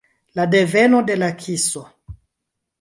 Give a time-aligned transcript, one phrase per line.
[0.37, 1.87] La deveno de la kiso.